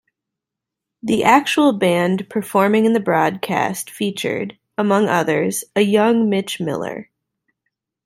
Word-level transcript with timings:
The 1.03 1.23
actual 1.23 1.73
band 1.73 2.27
performing 2.27 2.85
in 2.87 2.93
the 2.93 2.99
broadcast 2.99 3.91
featured, 3.91 4.57
among 4.75 5.07
others, 5.09 5.63
a 5.75 5.81
young 5.81 6.27
Mitch 6.27 6.59
Miller. 6.59 7.11